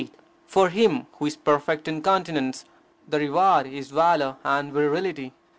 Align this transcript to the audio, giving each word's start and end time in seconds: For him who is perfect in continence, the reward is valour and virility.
For 0.47 0.69
him 0.69 1.05
who 1.19 1.27
is 1.27 1.35
perfect 1.37 1.87
in 1.87 2.01
continence, 2.01 2.65
the 3.07 3.19
reward 3.19 3.67
is 3.67 3.91
valour 3.91 4.37
and 4.43 4.73
virility. 4.73 5.31